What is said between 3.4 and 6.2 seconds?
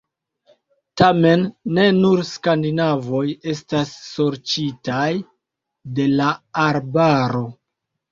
estas sorĉitaj de